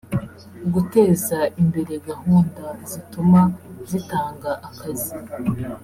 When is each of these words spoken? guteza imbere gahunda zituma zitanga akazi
guteza 0.73 1.37
imbere 1.61 1.93
gahunda 2.09 2.65
zituma 2.91 3.41
zitanga 3.89 4.51
akazi 4.69 5.13